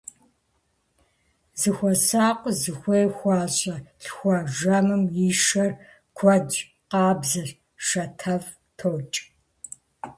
[1.59, 5.71] Зыхуэсакъыу, зыхуей хуащӀэу лъхуа жэмым и шэр
[6.17, 6.57] куэдщ,
[6.89, 7.49] къабзэщ,
[7.87, 9.19] шатэфӀ токӀ.